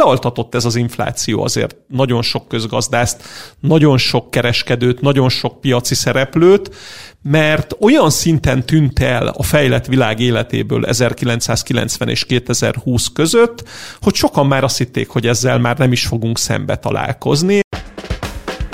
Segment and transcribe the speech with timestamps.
[0.00, 3.22] elaltatott ez az infláció azért nagyon sok közgazdászt,
[3.60, 6.74] nagyon sok kereskedőt, nagyon sok piaci szereplőt,
[7.22, 13.64] mert olyan szinten tűnt el a fejlett világ életéből 1990 és 2020 között,
[14.00, 17.60] hogy sokan már azt hitték, hogy ezzel már nem is fogunk szembe találkozni.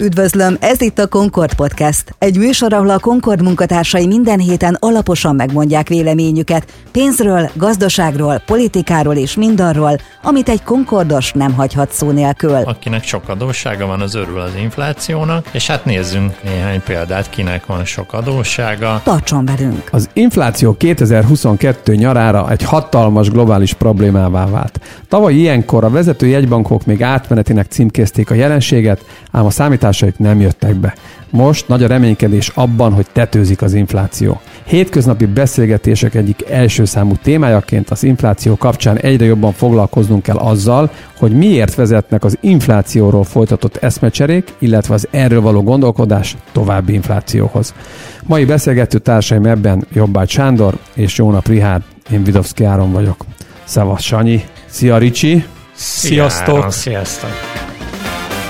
[0.02, 2.14] Üdvözlöm, ez itt a Concord Podcast.
[2.18, 9.36] Egy műsor, ahol a Concord munkatársai minden héten alaposan megmondják véleményüket pénzről, gazdaságról, politikáról és
[9.36, 12.54] mindarról, amit egy Concordos nem hagyhat szó nélkül.
[12.54, 17.84] Akinek sok adóssága van, az örül az inflációnak, és hát nézzünk néhány példát, kinek van
[17.84, 19.00] sok adóssága.
[19.04, 19.88] Tartson velünk!
[19.90, 24.80] Az infláció 2022 nyarára egy hatalmas globális problémává vált.
[25.08, 30.40] Tavaly ilyenkor a vezető jegybankok még átmenetinek címkézték a jelenséget, ám a számítás várakozásaik nem
[30.40, 30.94] jöttek be.
[31.30, 34.41] Most nagy a reménykedés abban, hogy tetőzik az infláció.
[34.64, 41.32] Hétköznapi beszélgetések egyik első számú témájaként az infláció kapcsán egyre jobban foglalkoznunk kell azzal, hogy
[41.32, 47.74] miért vezetnek az inflációról folytatott eszmecserék, illetve az erről való gondolkodás további inflációhoz.
[48.27, 53.24] Mai beszélgető társaim ebben Jobbágy Sándor és Jónap Rihárd, én Vidovszki Áron vagyok.
[53.64, 54.44] Szevasz Sanyi!
[54.66, 55.44] Szia Ricsi!
[55.74, 56.72] Sziasztok!
[56.72, 57.30] Sziasztok!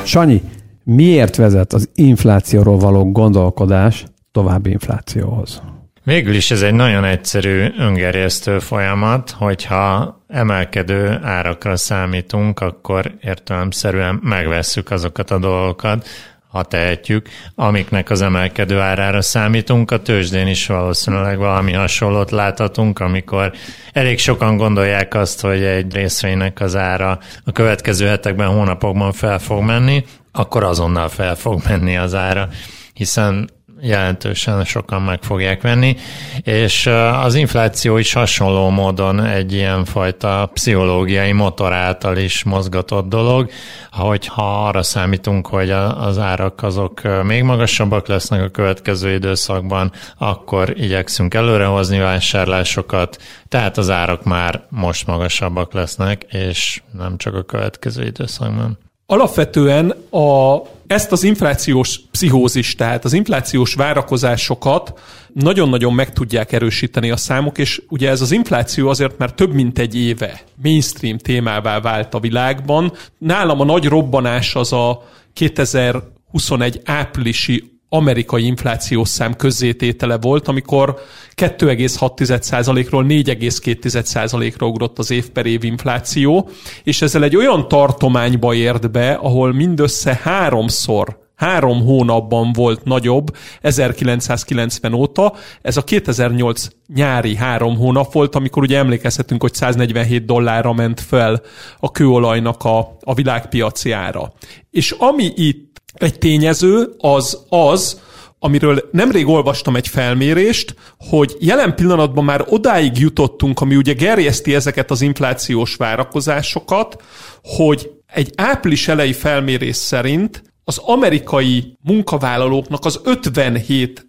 [0.05, 0.43] Sanyi,
[0.85, 5.63] miért vezet az inflációról való gondolkodás további inflációhoz?
[6.05, 14.91] Végül is ez egy nagyon egyszerű öngerjesztő folyamat, hogyha emelkedő árakra számítunk, akkor értelemszerűen megvesszük
[14.91, 16.07] azokat a dolgokat,
[16.49, 19.91] ha tehetjük, amiknek az emelkedő árára számítunk.
[19.91, 23.53] A tőzsdén is valószínűleg valami hasonlót láthatunk, amikor
[23.93, 29.63] elég sokan gondolják azt, hogy egy részvénynek az ára a következő hetekben, hónapokban fel fog
[29.63, 32.49] menni, akkor azonnal fel fog menni az ára,
[32.93, 33.51] hiszen
[33.83, 35.97] jelentősen sokan meg fogják venni,
[36.43, 36.87] és
[37.23, 43.51] az infláció is hasonló módon egy ilyen fajta pszichológiai motor által is mozgatott dolog,
[43.91, 50.73] hogy ha arra számítunk, hogy az árak azok még magasabbak lesznek a következő időszakban, akkor
[50.81, 58.05] igyekszünk előrehozni vásárlásokat, tehát az árak már most magasabbak lesznek, és nem csak a következő
[58.05, 58.79] időszakban.
[59.07, 65.01] Alapvetően a, ezt az inflációs pszichózis, tehát az inflációs várakozásokat
[65.33, 69.79] nagyon-nagyon meg tudják erősíteni a számok, és ugye ez az infláció azért már több mint
[69.79, 72.93] egy éve mainstream témává vált a világban.
[73.19, 75.03] Nálam a nagy robbanás az a
[75.33, 81.01] 2021 áprilisi amerikai inflációs szám közzététele volt, amikor
[81.35, 86.49] 2,6%-ról 4,2%-ra ugrott az év per év infláció,
[86.83, 94.93] és ezzel egy olyan tartományba ért be, ahol mindössze háromszor három hónapban volt nagyobb 1990
[94.93, 95.35] óta.
[95.63, 101.43] Ez a 2008 nyári három hónap volt, amikor ugye emlékezhetünk, hogy 147 dollárra ment fel
[101.79, 104.33] a kőolajnak a, a világpiaci ára.
[104.71, 108.01] És ami itt egy tényező az az,
[108.39, 114.91] amiről nemrég olvastam egy felmérést, hogy jelen pillanatban már odáig jutottunk, ami ugye gerjeszti ezeket
[114.91, 117.03] az inflációs várakozásokat,
[117.43, 124.07] hogy egy április elejé felmérés szerint az amerikai munkavállalóknak az 57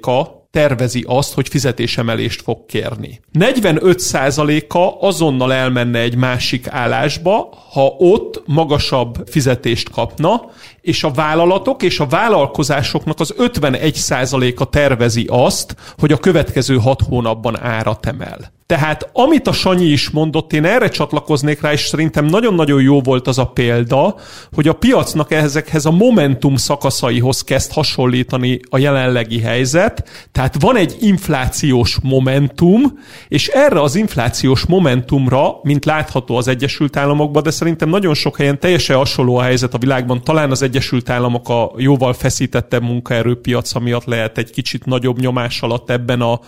[0.00, 3.20] a tervezi azt, hogy fizetésemelést fog kérni.
[3.38, 10.50] 45%-a azonnal elmenne egy másik állásba, ha ott magasabb fizetést kapna,
[10.80, 17.60] és a vállalatok és a vállalkozásoknak az 51%-a tervezi azt, hogy a következő hat hónapban
[17.60, 18.58] árat emel.
[18.70, 23.26] Tehát amit a Sanyi is mondott, én erre csatlakoznék rá, és szerintem nagyon-nagyon jó volt
[23.26, 24.14] az a példa,
[24.52, 30.08] hogy a piacnak ezekhez a momentum szakaszaihoz kezd hasonlítani a jelenlegi helyzet.
[30.32, 32.98] Tehát van egy inflációs momentum,
[33.28, 38.58] és erre az inflációs momentumra, mint látható az Egyesült Államokban, de szerintem nagyon sok helyen
[38.58, 44.04] teljesen hasonló a helyzet a világban, talán az Egyesült Államok a jóval feszítettebb munkaerőpiaca miatt
[44.04, 46.40] lehet egy kicsit nagyobb nyomás alatt ebben a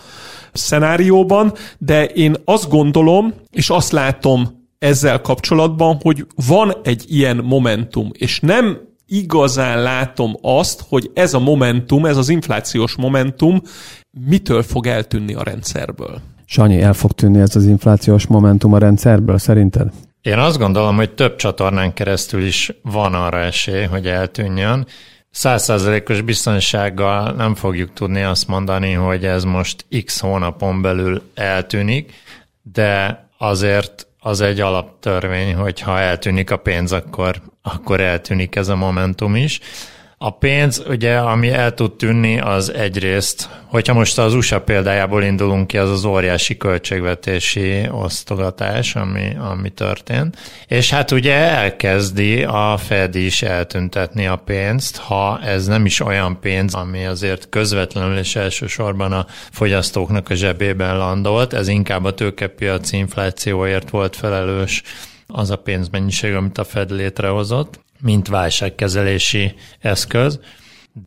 [0.53, 8.09] szenárióban, de én azt gondolom, és azt látom ezzel kapcsolatban, hogy van egy ilyen momentum,
[8.13, 8.77] és nem
[9.07, 13.61] igazán látom azt, hogy ez a momentum, ez az inflációs momentum
[14.27, 16.21] mitől fog eltűnni a rendszerből.
[16.45, 19.91] Sanyi, el fog tűnni ez az inflációs momentum a rendszerből, szerinted?
[20.21, 24.87] Én azt gondolom, hogy több csatornán keresztül is van arra esély, hogy eltűnjön.
[25.33, 32.13] Százszázalékos biztonsággal nem fogjuk tudni azt mondani, hogy ez most x hónapon belül eltűnik,
[32.61, 38.75] de azért az egy alaptörvény, hogy ha eltűnik a pénz, akkor, akkor eltűnik ez a
[38.75, 39.59] momentum is.
[40.25, 45.67] A pénz, ugye, ami el tud tűnni, az egyrészt, hogyha most az USA példájából indulunk
[45.67, 50.37] ki, az az óriási költségvetési osztogatás, ami, ami történt.
[50.67, 56.39] És hát ugye elkezdi a Fed is eltüntetni a pénzt, ha ez nem is olyan
[56.39, 62.97] pénz, ami azért közvetlenül és elsősorban a fogyasztóknak a zsebében landolt, ez inkább a tőkepiaci
[62.97, 64.83] inflációért volt felelős
[65.27, 70.39] az a pénzmennyiség, amit a Fed létrehozott mint válságkezelési eszköz.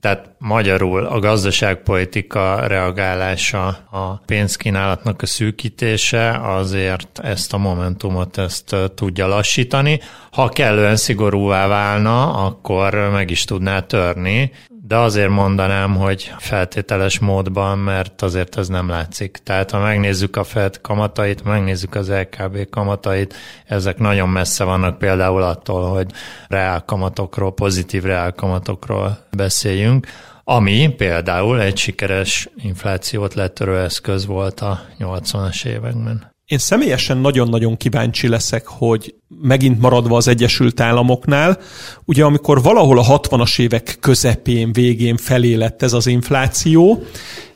[0.01, 9.27] Tehát magyarul a gazdaságpolitika reagálása, a pénzkínálatnak a szűkítése azért ezt a momentumot ezt tudja
[9.27, 10.01] lassítani.
[10.31, 14.53] Ha kellően szigorúvá válna, akkor meg is tudná törni,
[14.87, 19.37] de azért mondanám, hogy feltételes módban, mert azért ez nem látszik.
[19.43, 23.35] Tehát ha megnézzük a Fed kamatait, megnézzük az LKB kamatait,
[23.67, 26.13] ezek nagyon messze vannak például attól, hogy
[26.49, 30.07] reál kamatokról, pozitív reál kamatokról beszéljünk,
[30.45, 36.36] ami például egy sikeres inflációt letörő eszköz volt a 80-as években.
[36.47, 41.59] Én személyesen nagyon-nagyon kíváncsi leszek, hogy megint maradva az Egyesült Államoknál,
[42.05, 47.03] ugye amikor valahol a 60-as évek közepén, végén felé lett ez az infláció,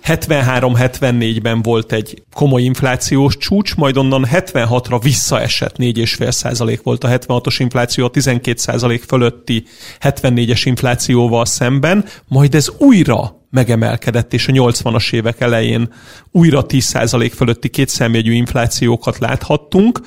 [0.04, 8.04] 73-74-ben volt egy komoly inflációs csúcs, majd onnan 76-ra visszaesett, 4,5% volt a 76-os infláció,
[8.04, 9.64] a 12% fölötti
[10.00, 15.92] 74-es inflációval szemben, majd ez újra megemelkedett, és a 80-as évek elején
[16.30, 20.00] újra 10% fölötti kétszámjegyű inflációkat láthattunk,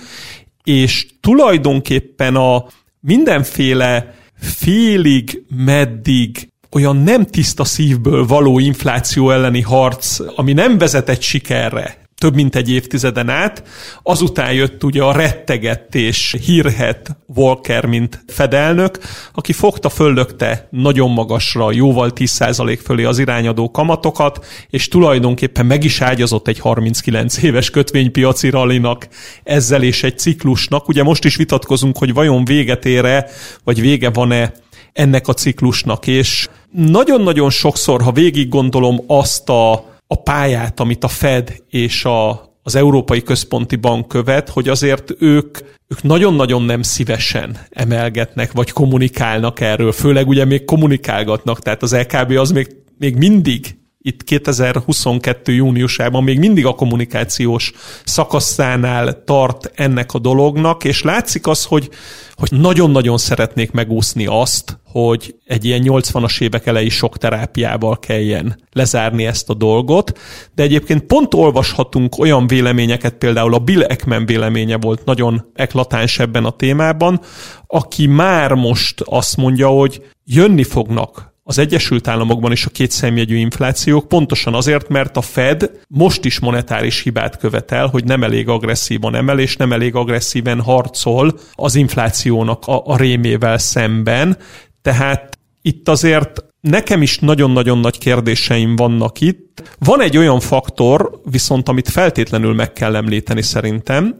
[0.63, 2.65] és tulajdonképpen a
[2.99, 12.02] mindenféle félig, meddig olyan nem tiszta szívből való infláció elleni harc, ami nem vezetett sikerre,
[12.23, 13.63] több mint egy évtizeden át.
[14.03, 18.99] Azután jött ugye a rettegett és hírhet Walker, mint fedelnök,
[19.33, 26.01] aki fogta, föllökte nagyon magasra, jóval 10% fölé az irányadó kamatokat, és tulajdonképpen meg is
[26.01, 29.07] ágyazott egy 39 éves kötvénypiaci rallinak
[29.43, 30.87] ezzel és egy ciklusnak.
[30.87, 33.27] Ugye most is vitatkozunk, hogy vajon véget ére,
[33.63, 34.53] vagy vége van-e
[34.93, 41.07] ennek a ciklusnak, és nagyon-nagyon sokszor, ha végig gondolom azt a a pályát, amit a
[41.07, 45.57] Fed és a, az Európai Központi Bank követ, hogy azért ők,
[45.87, 52.31] ők nagyon-nagyon nem szívesen emelgetnek, vagy kommunikálnak erről, főleg ugye még kommunikálgatnak, tehát az LKB
[52.31, 52.67] az még,
[52.97, 55.53] még mindig itt 2022.
[55.53, 57.71] júniusában még mindig a kommunikációs
[58.03, 61.89] szakaszánál tart ennek a dolognak, és látszik az, hogy,
[62.35, 69.25] hogy nagyon-nagyon szeretnék megúszni azt, hogy egy ilyen 80-as évek elejé sok terápiával kelljen lezárni
[69.25, 70.19] ezt a dolgot,
[70.55, 76.45] de egyébként pont olvashatunk olyan véleményeket, például a Bill Ekman véleménye volt nagyon eklatáns ebben
[76.45, 77.21] a témában,
[77.67, 83.35] aki már most azt mondja, hogy jönni fognak az Egyesült Államokban is a két szemjegyű
[83.35, 89.15] inflációk, pontosan azért, mert a Fed most is monetáris hibát követel, hogy nem elég agresszívan
[89.15, 94.37] emel, és nem elég agresszíven harcol az inflációnak a, a rémével szemben.
[94.81, 99.75] Tehát itt azért nekem is nagyon-nagyon nagy kérdéseim vannak itt.
[99.79, 104.15] Van egy olyan faktor, viszont amit feltétlenül meg kell említeni szerintem,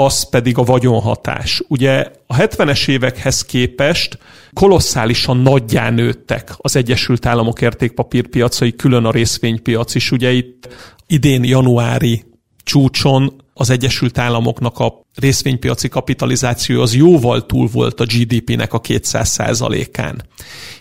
[0.00, 1.62] az pedig a vagyonhatás.
[1.68, 4.18] Ugye a 70-es évekhez képest
[4.52, 10.10] kolosszálisan nagyján nőttek az Egyesült Államok értékpapírpiacai, külön a részvénypiac is.
[10.10, 10.68] Ugye itt
[11.06, 12.24] idén januári
[12.62, 19.40] csúcson az Egyesült Államoknak a részvénypiaci kapitalizáció az jóval túl volt a GDP-nek a 200
[19.92, 20.22] án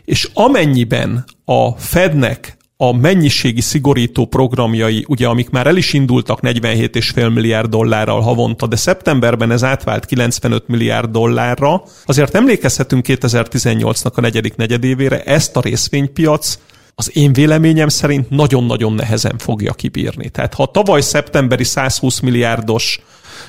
[0.06, 7.34] És amennyiben a Fednek a mennyiségi szigorító programjai, ugye amik már el is indultak 47,5
[7.34, 14.56] milliárd dollárral havonta, de szeptemberben ez átvált 95 milliárd dollárra, azért emlékezhetünk 2018-nak a negyedik
[14.56, 16.58] negyedévére, ezt a részvénypiac
[16.96, 20.30] az én véleményem szerint nagyon-nagyon nehezen fogja kibírni.
[20.30, 23.02] Tehát ha a tavaly szeptemberi 120 milliárdos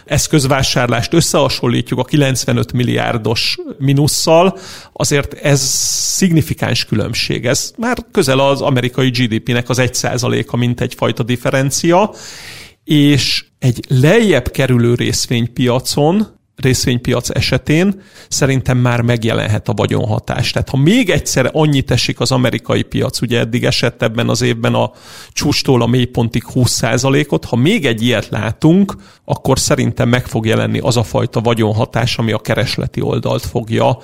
[0.09, 4.59] eszközvásárlást összehasonlítjuk a 95 milliárdos minusszal,
[4.93, 5.61] azért ez
[6.17, 7.47] szignifikáns különbség.
[7.47, 12.11] Ez már közel az amerikai GDP-nek az 1%-a, mint egyfajta differencia,
[12.85, 20.51] és egy lejjebb kerülő részvénypiacon részvénypiac esetén szerintem már megjelenhet a vagyonhatás.
[20.51, 24.75] Tehát ha még egyszer annyit esik az amerikai piac, ugye eddig esett ebben az évben
[24.75, 24.93] a
[25.33, 30.97] csústól a mélypontig 20%-ot, ha még egy ilyet látunk, akkor szerintem meg fog jelenni az
[30.97, 33.99] a fajta vagyonhatás, ami a keresleti oldalt fogja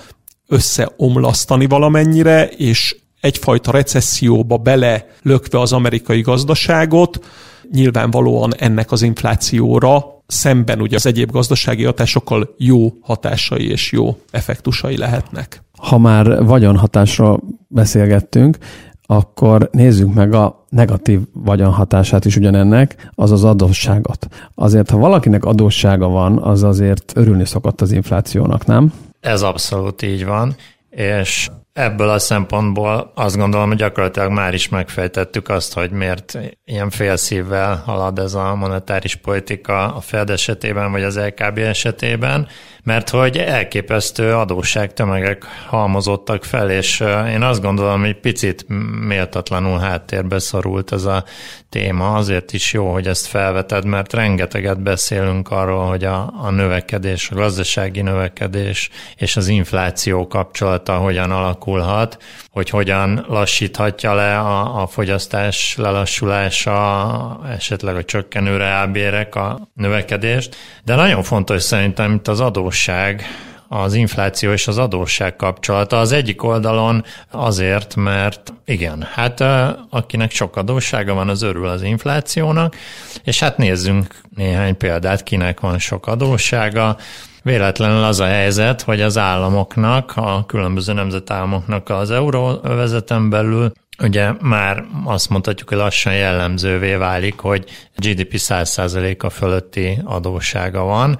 [0.48, 7.24] összeomlasztani valamennyire, és egyfajta recesszióba bele lökve az amerikai gazdaságot,
[7.70, 14.96] nyilvánvalóan ennek az inflációra szemben ugye az egyéb gazdasági hatásokkal jó hatásai és jó effektusai
[14.96, 15.62] lehetnek.
[15.78, 18.58] Ha már vagyonhatásról beszélgettünk,
[19.06, 24.26] akkor nézzük meg a negatív vagyonhatását is ugyanennek, az az adósságot.
[24.54, 28.92] Azért, ha valakinek adóssága van, az azért örülni szokott az inflációnak, nem?
[29.20, 30.54] Ez abszolút így van,
[30.90, 36.90] és Ebből a szempontból azt gondolom, hogy gyakorlatilag már is megfejtettük azt, hogy miért ilyen
[36.90, 42.48] félszívvel halad ez a monetáris politika a Fed esetében, vagy az LKB esetében,
[42.84, 48.64] mert hogy elképesztő adósságtömegek halmozottak fel, és én azt gondolom, hogy picit
[49.06, 51.24] méltatlanul háttérbe szorult ez a
[51.68, 52.14] téma.
[52.14, 57.34] Azért is jó, hogy ezt felveted, mert rengeteget beszélünk arról, hogy a, a növekedés, a
[57.34, 61.30] gazdasági növekedés és az infláció kapcsolata hogyan
[61.64, 70.56] alakulhat, hogy hogyan lassíthatja le a, a fogyasztás lelassulása, esetleg a csökkenő reálbérek a növekedést.
[70.84, 73.24] De nagyon fontos szerintem itt az adósság,
[73.68, 75.98] az infláció és az adósság kapcsolata.
[75.98, 79.44] Az egyik oldalon azért, mert igen, hát
[79.90, 82.76] akinek sok adóssága van, az örül az inflációnak,
[83.24, 86.96] és hát nézzünk néhány példát, kinek van sok adóssága.
[87.44, 93.72] Véletlenül az a helyzet, hogy az államoknak, a különböző nemzetállamoknak az euróvezeten belül
[94.02, 97.64] ugye már azt mondhatjuk, hogy lassan jellemzővé válik, hogy
[97.96, 101.18] GDP 100%-a fölötti adóssága van.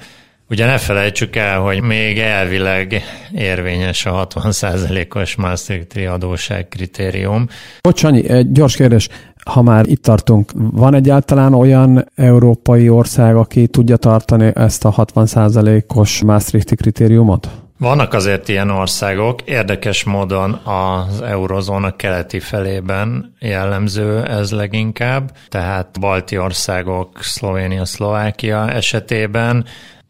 [0.49, 3.03] Ugye ne felejtsük el, hogy még elvileg
[3.35, 7.49] érvényes a 60%-os Maastrichti adóság kritérium.
[7.81, 9.09] Bocsányi, egy gyors kérdés.
[9.45, 16.23] Ha már itt tartunk, van egyáltalán olyan európai ország, aki tudja tartani ezt a 60%-os
[16.23, 17.49] Maastrichti kritériumot?
[17.79, 26.39] Vannak azért ilyen országok, érdekes módon az eurozóna keleti felében jellemző ez leginkább, tehát balti
[26.39, 29.65] országok, Szlovénia, Szlovákia esetében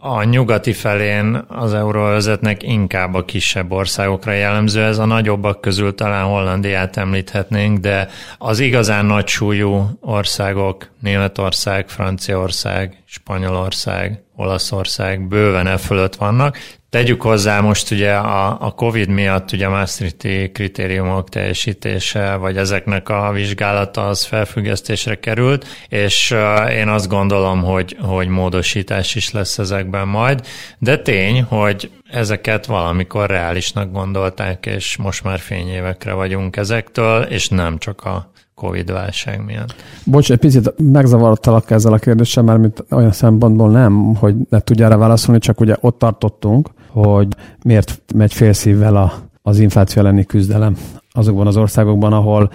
[0.07, 6.25] a nyugati felén az euróvezetnek inkább a kisebb országokra jellemző, ez a nagyobbak közül talán
[6.25, 8.09] Hollandiát említhetnénk, de
[8.39, 16.59] az igazán nagy súlyú országok, Németország, Franciaország, Spanyolország, Olaszország bőven e fölött vannak,
[16.95, 23.09] Tegyük hozzá most ugye a, a COVID miatt ugye a Maastrichti kritériumok teljesítése, vagy ezeknek
[23.09, 26.35] a vizsgálata az felfüggesztésre került, és
[26.71, 30.47] én azt gondolom, hogy, hogy módosítás is lesz ezekben majd,
[30.79, 37.79] de tény, hogy ezeket valamikor reálisnak gondolták, és most már fényévekre vagyunk ezektől, és nem
[37.79, 39.75] csak a Covid-válság miatt.
[40.05, 44.87] Bocs, egy picit megzavarodtalak ezzel a kérdéssel, mert mint olyan szempontból nem, hogy ne tudja
[44.87, 47.29] erre válaszolni, csak ugye ott tartottunk, hogy
[47.65, 50.77] miért megy félszívvel a, az infláció elleni küzdelem
[51.11, 52.51] azokban az országokban, ahol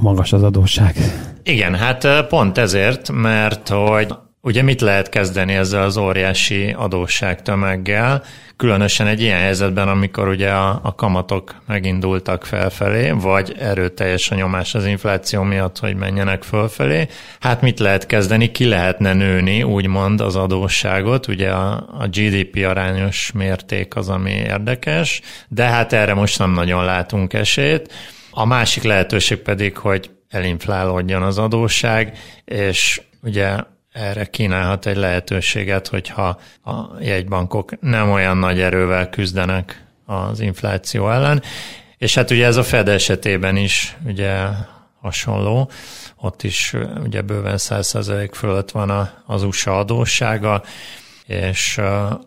[0.00, 0.96] magas az adósság.
[1.42, 4.14] Igen, hát pont ezért, mert hogy
[4.46, 8.22] Ugye mit lehet kezdeni ezzel az óriási adósságtömeggel,
[8.56, 14.74] különösen egy ilyen helyzetben, amikor ugye a, a kamatok megindultak felfelé, vagy erőteljes a nyomás
[14.74, 17.06] az infláció miatt, hogy menjenek fölfelé.
[17.40, 18.50] Hát mit lehet kezdeni?
[18.52, 25.20] Ki lehetne nőni, úgymond az adósságot, ugye a, a GDP arányos mérték az, ami érdekes,
[25.48, 27.92] de hát erre most nem nagyon látunk esélyt.
[28.30, 36.40] A másik lehetőség pedig, hogy elinflálódjon az adósság, és ugye erre kínálhat egy lehetőséget, hogyha
[36.64, 41.42] a jegybankok nem olyan nagy erővel küzdenek az infláció ellen.
[41.98, 44.46] És hát ugye ez a Fed esetében is ugye
[45.00, 45.70] hasonló,
[46.16, 50.62] ott is ugye bőven 100% fölött van az USA adóssága,
[51.26, 51.80] és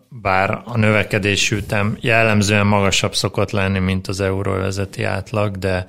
[0.08, 5.86] bár a növekedési ütem jellemzően magasabb szokott lenni, mint az euróvezeti átlag, de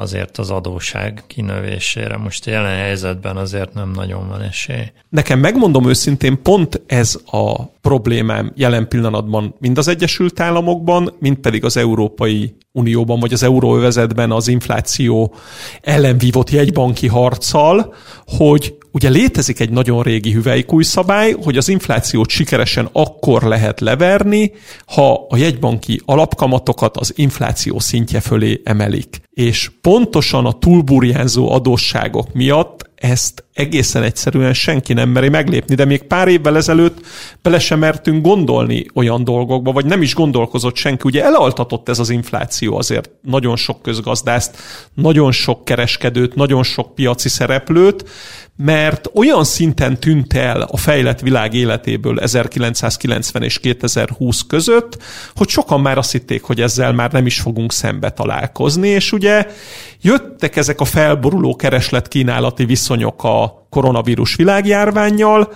[0.00, 2.16] azért az adóság kinövésére.
[2.16, 4.92] Most jelen helyzetben azért nem nagyon van esély.
[5.08, 11.64] Nekem megmondom őszintén, pont ez a problémám jelen pillanatban mind az Egyesült Államokban, mind pedig
[11.64, 15.34] az Európai Unióban, vagy az euróövezetben az infláció
[15.80, 17.94] ellen vívott jegybanki harccal,
[18.26, 24.52] hogy ugye létezik egy nagyon régi hüvelykúj szabály, hogy az inflációt sikeresen akkor lehet leverni,
[24.86, 29.20] ha a jegybanki alapkamatokat az infláció szintje fölé emelik.
[29.30, 36.02] És pontosan a túlburjánzó adósságok miatt ezt egészen egyszerűen senki nem meri meglépni, de még
[36.02, 37.06] pár évvel ezelőtt
[37.42, 41.02] bele sem mertünk gondolni olyan dolgokba, vagy nem is gondolkozott senki.
[41.04, 44.56] Ugye elaltatott ez az infláció azért nagyon sok közgazdászt,
[44.94, 48.04] nagyon sok kereskedőt, nagyon sok piaci szereplőt,
[48.56, 55.02] mert olyan szinten tűnt el a fejlett világ életéből 1990 és 2020 között,
[55.34, 59.46] hogy sokan már azt hitték, hogy ezzel már nem is fogunk szembe találkozni, és ugye
[60.00, 62.89] jöttek ezek a felboruló kereslet-kínálati viszonyok
[63.22, 65.52] a koronavírus világjárványjal,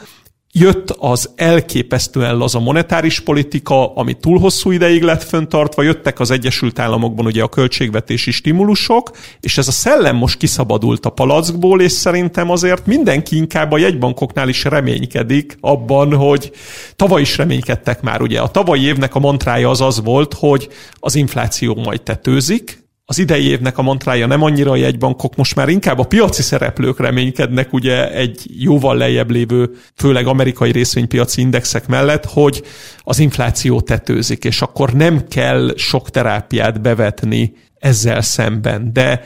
[0.57, 6.79] jött az elképesztően laza monetáris politika, ami túl hosszú ideig lett föntartva, jöttek az Egyesült
[6.79, 9.11] Államokban ugye a költségvetési stimulusok,
[9.41, 14.49] és ez a szellem most kiszabadult a palackból, és szerintem azért mindenki inkább a jegybankoknál
[14.49, 16.53] is reménykedik abban, hogy
[16.97, 18.41] tavaly is reménykedtek már, ugye.
[18.41, 23.49] A tavalyi évnek a mantrája az az volt, hogy az infláció majd tetőzik, az idei
[23.49, 28.13] évnek a mantrája nem annyira a jegybankok, most már inkább a piaci szereplők reménykednek ugye
[28.13, 32.63] egy jóval lejjebb lévő, főleg amerikai részvénypiaci indexek mellett, hogy
[32.99, 38.93] az infláció tetőzik, és akkor nem kell sok terápiát bevetni ezzel szemben.
[38.93, 39.25] De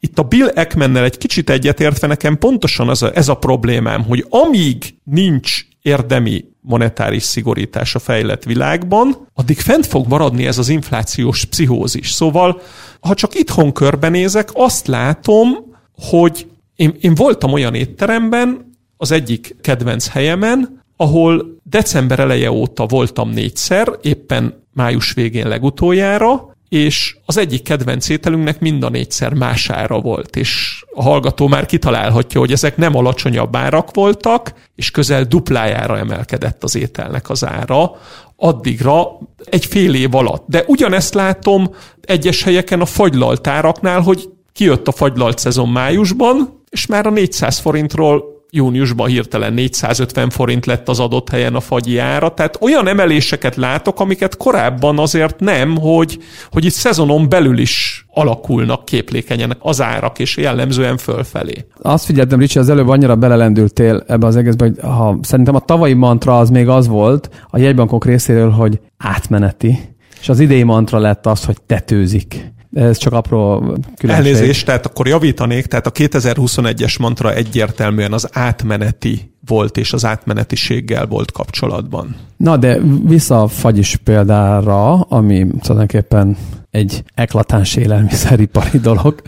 [0.00, 4.26] itt a Bill Ekmannel egy kicsit egyetértve nekem pontosan az a, ez a problémám, hogy
[4.28, 11.44] amíg nincs érdemi monetáris szigorítás a fejlett világban, addig fent fog maradni ez az inflációs
[11.44, 12.10] pszichózis.
[12.10, 12.60] Szóval,
[13.00, 15.48] ha csak itthon körbenézek, azt látom,
[15.94, 23.30] hogy én, én voltam olyan étteremben, az egyik kedvenc helyemen, ahol december eleje óta voltam
[23.30, 30.00] négyszer, éppen május végén legutoljára, és az egyik kedvenc ételünknek mind a négyszer más ára
[30.00, 35.98] volt, és a hallgató már kitalálhatja, hogy ezek nem alacsonyabb árak voltak, és közel duplájára
[35.98, 37.90] emelkedett az ételnek az ára,
[38.36, 40.44] addigra egy fél év alatt.
[40.46, 47.06] De ugyanezt látom egyes helyeken a fagylaltáraknál, hogy kijött a fagylalt szezon májusban, és már
[47.06, 52.58] a 400 forintról júniusban hirtelen 450 forint lett az adott helyen a fagyi ára, tehát
[52.60, 56.18] olyan emeléseket látok, amiket korábban azért nem, hogy,
[56.50, 61.66] hogy itt szezonon belül is alakulnak képlékenyen az árak, és jellemzően fölfelé.
[61.82, 65.92] Azt figyeltem, Ricsi, az előbb annyira belelendültél ebbe az egészbe, hogy ha, szerintem a tavalyi
[65.92, 69.78] mantra az még az volt a jegybankok részéről, hogy átmeneti,
[70.20, 72.52] és az idei mantra lett az, hogy tetőzik.
[72.72, 74.10] Ez csak apró különbség.
[74.10, 81.06] Elnézést, tehát akkor javítanék, tehát a 2021-es mantra egyértelműen az átmeneti volt, és az átmenetiséggel
[81.06, 82.16] volt kapcsolatban.
[82.36, 86.36] Na, de vissza a fagyis példára, ami tulajdonképpen
[86.70, 89.22] egy eklatáns élelmiszeripari dolog.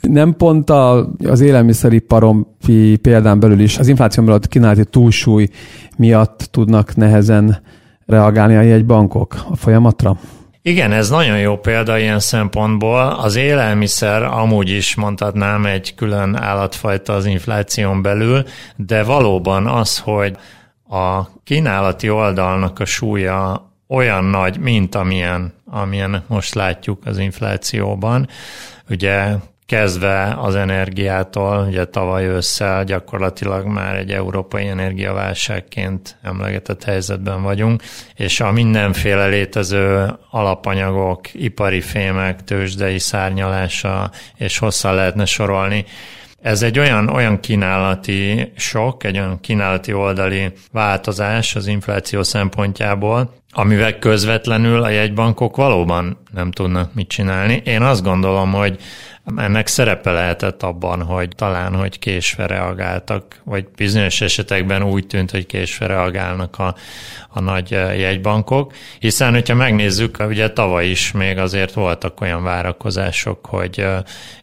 [0.00, 2.46] Nem pont a, az élelmiszeriparon
[3.02, 5.48] példán belül is az infláció miatt kínálati túlsúly
[5.96, 7.62] miatt tudnak nehezen
[8.06, 10.18] reagálni a jegybankok a folyamatra?
[10.62, 13.00] Igen, ez nagyon jó példa ilyen szempontból.
[13.00, 18.44] Az élelmiszer amúgy is mondhatnám egy külön állatfajta az infláción belül,
[18.76, 20.36] de valóban az, hogy
[20.88, 28.28] a kínálati oldalnak a súlya olyan nagy, mint amilyen, amilyen most látjuk az inflációban.
[28.88, 29.34] Ugye
[29.70, 37.82] kezdve az energiától, ugye tavaly ősszel gyakorlatilag már egy európai energiaválságként emlegetett helyzetben vagyunk,
[38.14, 45.84] és a mindenféle létező alapanyagok, ipari fémek, tőzsdei szárnyalása, és hosszan lehetne sorolni,
[46.42, 53.98] ez egy olyan, olyan kínálati sok, egy olyan kínálati oldali változás az infláció szempontjából, amivel
[53.98, 57.62] közvetlenül a jegybankok valóban nem tudnak mit csinálni.
[57.64, 58.78] Én azt gondolom, hogy
[59.36, 65.46] ennek szerepe lehetett abban, hogy talán, hogy késve reagáltak, vagy bizonyos esetekben úgy tűnt, hogy
[65.46, 66.74] késve reagálnak a,
[67.28, 73.86] a nagy jegybankok, hiszen, hogyha megnézzük, ugye tavaly is még azért voltak olyan várakozások, hogy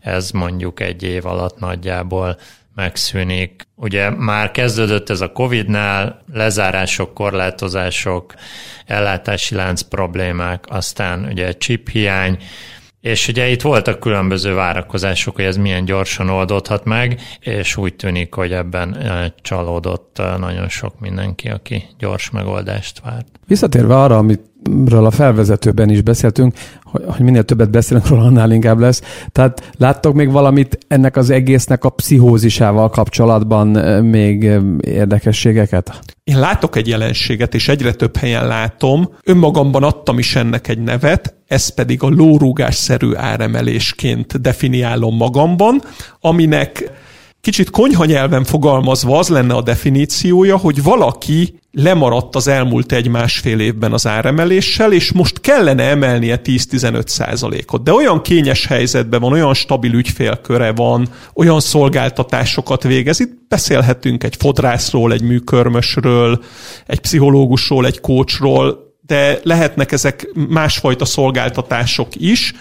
[0.02, 2.38] ez mondjuk egy év alatt nagyjából
[2.78, 3.68] megszűnik.
[3.76, 8.34] Ugye már kezdődött ez a Covid-nál, lezárások, korlátozások,
[8.86, 12.38] ellátási lánc problémák, aztán ugye chip hiány,
[13.02, 18.34] és ugye itt voltak különböző várakozások, hogy ez milyen gyorsan oldódhat meg, és úgy tűnik,
[18.34, 18.98] hogy ebben
[19.42, 23.28] csalódott nagyon sok mindenki, aki gyors megoldást várt.
[23.48, 24.18] Visszatérve arra,
[24.67, 26.53] amiről a felvezetőben is beszéltünk,
[26.84, 29.01] hogy, minél többet beszélünk róla, annál inkább lesz.
[29.32, 33.67] Tehát láttok még valamit ennek az egésznek a pszichózisával kapcsolatban
[34.03, 34.43] még
[34.82, 35.99] érdekességeket?
[36.23, 39.10] Én látok egy jelenséget, és egyre több helyen látom.
[39.23, 45.82] Önmagamban adtam is ennek egy nevet, ez pedig a lórúgásszerű áremelésként definiálom magamban,
[46.19, 46.91] aminek
[47.48, 53.94] kicsit konyha nyelven fogalmazva az lenne a definíciója, hogy valaki lemaradt az elmúlt egy-másfél évben
[53.94, 57.84] az áremeléssel, és most kellene emelnie 10-15 százalékot.
[57.84, 63.20] De olyan kényes helyzetben van, olyan stabil ügyfélköre van, olyan szolgáltatásokat végez.
[63.20, 66.44] Itt beszélhetünk egy fodrászról, egy műkörmösről,
[66.86, 72.54] egy pszichológusról, egy kócsról, de lehetnek ezek másfajta szolgáltatások is,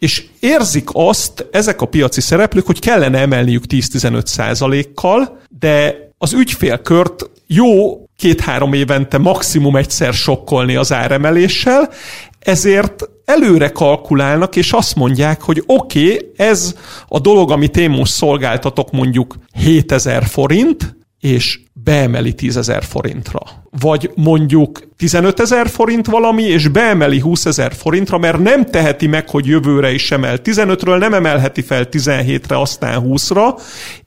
[0.00, 7.30] és érzik azt ezek a piaci szereplők, hogy kellene emelniük 10-15 százalékkal, de az ügyfélkört
[7.46, 11.90] jó két-három évente maximum egyszer sokkolni az áremeléssel,
[12.38, 16.74] ezért előre kalkulálnak, és azt mondják, hogy oké, okay, ez
[17.08, 23.40] a dolog, amit én most szolgáltatok mondjuk 7000 forint, és beemeli 10 ezer forintra.
[23.80, 29.30] Vagy mondjuk 15 ezer forint valami, és beemeli 20 ezer forintra, mert nem teheti meg,
[29.30, 33.60] hogy jövőre is emel 15-ről, nem emelheti fel 17-re, aztán 20-ra,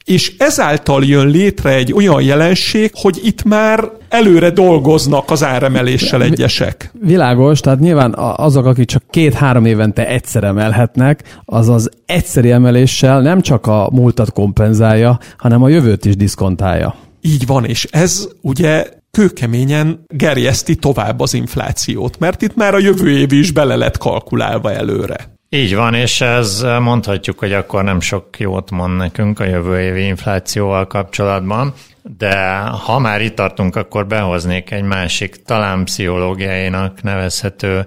[0.05, 6.91] és ezáltal jön létre egy olyan jelenség, hogy itt már előre dolgoznak az áremeléssel egyesek.
[7.01, 13.41] Világos, tehát nyilván azok, akik csak két-három évente egyszer emelhetnek, az az egyszeri emeléssel nem
[13.41, 16.95] csak a múltat kompenzálja, hanem a jövőt is diszkontálja.
[17.25, 23.09] Így van, és ez ugye kőkeményen gerjeszti tovább az inflációt, mert itt már a jövő
[23.09, 25.38] év is bele lett kalkulálva előre.
[25.49, 30.05] Így van, és ez mondhatjuk, hogy akkor nem sok jót mond nekünk a jövő évi
[30.05, 37.85] inflációval kapcsolatban, de ha már itt tartunk, akkor behoznék egy másik, talán pszichológiainak nevezhető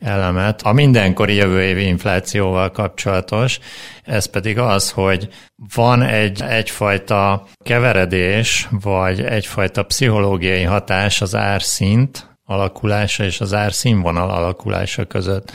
[0.00, 3.58] elemet, a mindenkori jövő évi inflációval kapcsolatos,
[4.04, 5.28] ez pedig az, hogy
[5.74, 15.04] van egy, egyfajta keveredés, vagy egyfajta pszichológiai hatás az árszint alakulása és az árszínvonal alakulása
[15.04, 15.52] között.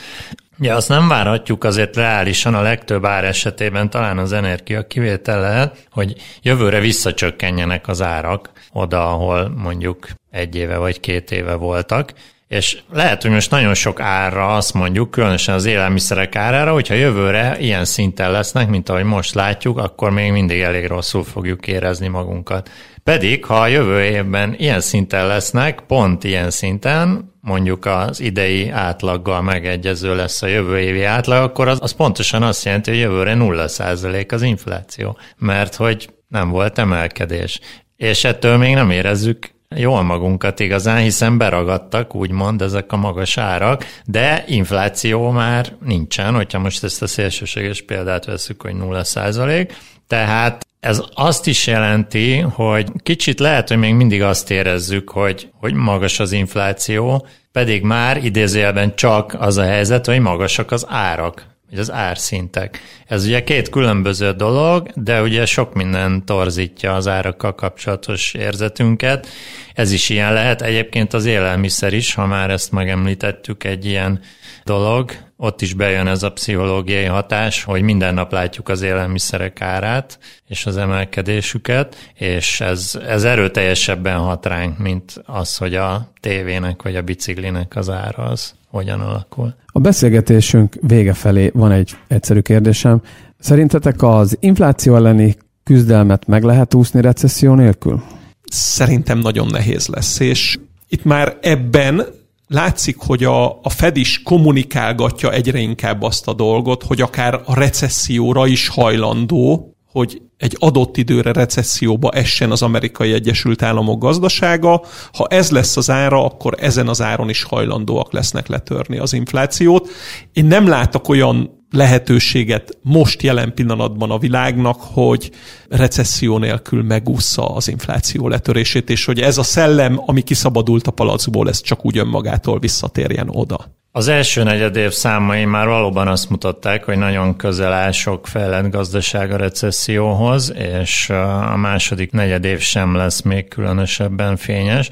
[0.60, 5.88] Ja, azt nem várhatjuk azért reálisan a legtöbb ár esetében, talán az energia kivétel lehet,
[5.92, 12.14] hogy jövőre visszacsökkenjenek az árak oda, ahol mondjuk egy éve vagy két éve voltak,
[12.48, 17.60] és lehet, hogy most nagyon sok árra azt mondjuk, különösen az élelmiszerek árára, hogyha jövőre
[17.60, 22.70] ilyen szinten lesznek, mint ahogy most látjuk, akkor még mindig elég rosszul fogjuk érezni magunkat.
[23.04, 29.42] Pedig, ha a jövő évben ilyen szinten lesznek, pont ilyen szinten, mondjuk az idei átlaggal
[29.42, 34.32] megegyező lesz a jövő évi átlag, akkor az, az pontosan azt jelenti, hogy jövőre 0%
[34.32, 37.60] az infláció, mert hogy nem volt emelkedés.
[37.96, 43.86] És ettől még nem érezzük jól magunkat igazán, hiszen beragadtak, úgymond ezek a magas árak,
[44.06, 49.74] de infláció már nincsen, hogyha most ezt a szélsőséges példát veszük, hogy 0 százalék,
[50.08, 55.74] tehát ez azt is jelenti, hogy kicsit lehet, hogy még mindig azt érezzük, hogy, hogy
[55.74, 61.82] magas az infláció, pedig már idézőjelben csak az a helyzet, hogy magasak az árak vagy
[61.82, 62.82] az árszintek.
[63.08, 69.28] Ez ugye két különböző dolog, de ugye sok minden torzítja az árakkal kapcsolatos érzetünket.
[69.74, 70.62] Ez is ilyen lehet.
[70.62, 74.20] Egyébként az élelmiszer is, ha már ezt megemlítettük, egy ilyen
[74.64, 75.12] dolog.
[75.38, 80.66] Ott is bejön ez a pszichológiai hatás, hogy minden nap látjuk az élelmiszerek árát és
[80.66, 87.02] az emelkedésüket, és ez, ez erőteljesebben hat ránk, mint az, hogy a tévének vagy a
[87.02, 89.56] biciklinek az ára az hogyan alakul.
[89.66, 93.02] A beszélgetésünk vége felé van egy egyszerű kérdésem.
[93.40, 98.04] Szerintetek az infláció elleni küzdelmet meg lehet úszni recesszió nélkül?
[98.50, 100.58] Szerintem nagyon nehéz lesz, és
[100.88, 102.06] itt már ebben
[102.48, 107.56] látszik, hogy a, a Fed is kommunikálgatja egyre inkább azt a dolgot, hogy akár a
[107.56, 114.84] recesszióra is hajlandó, hogy egy adott időre recesszióba essen az amerikai Egyesült Államok gazdasága.
[115.14, 119.90] Ha ez lesz az ára, akkor ezen az áron is hajlandóak lesznek letörni az inflációt.
[120.34, 125.32] Én nem látok olyan lehetőséget most jelen pillanatban a világnak, hogy
[125.70, 131.50] recesszió nélkül megúszza az infláció letörését, és hogy ez a szellem, ami kiszabadult a palacból,
[131.50, 133.83] ez csak úgy önmagától visszatérjen oda.
[133.96, 138.72] Az első negyed év számai már valóban azt mutatták, hogy nagyon közel áll sok fejlett
[138.72, 144.90] gazdaság a recesszióhoz, és a második negyed év sem lesz még különösebben fényes.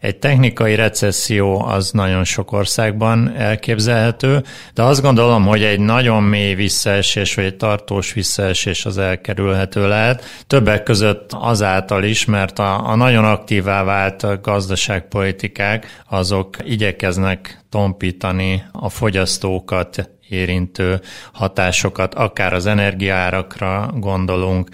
[0.00, 4.42] Egy technikai recesszió az nagyon sok országban elképzelhető,
[4.74, 10.24] de azt gondolom, hogy egy nagyon mély visszaesés, vagy egy tartós visszaesés az elkerülhető lehet.
[10.46, 18.39] Többek között azáltal is, mert a, a nagyon aktívá vált gazdaságpolitikák azok igyekeznek tompítani
[18.72, 21.00] a fogyasztókat érintő
[21.32, 24.68] hatásokat, akár az energiárakra gondolunk,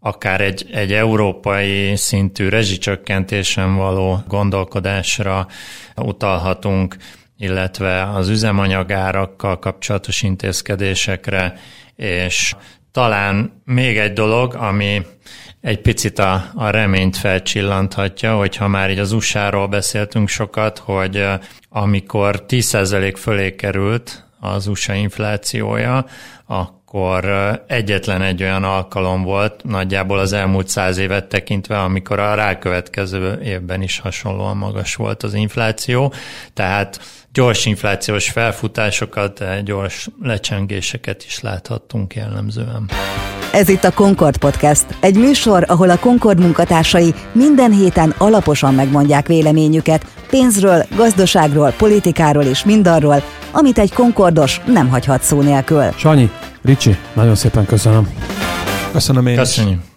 [0.00, 5.46] akár egy, egy európai szintű rezsicsökkentésen való gondolkodásra
[5.96, 6.96] utalhatunk,
[7.36, 11.54] illetve az üzemanyagárakkal kapcsolatos intézkedésekre,
[11.96, 12.54] és
[12.92, 15.02] talán még egy dolog, ami
[15.62, 21.26] egy picit a, a reményt felcsillanthatja, hogyha már így az USA-ról beszéltünk sokat, hogy
[21.68, 26.06] amikor 10% fölé került az USA inflációja,
[26.46, 27.24] akkor
[27.66, 33.82] egyetlen egy olyan alkalom volt, nagyjából az elmúlt száz évet tekintve, amikor a rákövetkező évben
[33.82, 36.12] is hasonlóan magas volt az infláció.
[36.54, 37.00] Tehát
[37.32, 42.90] gyors inflációs felfutásokat, gyors lecsengéseket is láthattunk jellemzően.
[43.52, 49.26] Ez itt a Concord Podcast, egy műsor, ahol a Concord munkatársai minden héten alaposan megmondják
[49.26, 55.84] véleményüket pénzről, gazdaságról, politikáról és mindarról, amit egy Concordos nem hagyhat szó nélkül.
[55.96, 56.30] Sanyi,
[56.62, 58.08] Ricsi, nagyon szépen köszönöm.
[58.92, 59.91] Köszönöm én Köszönjük.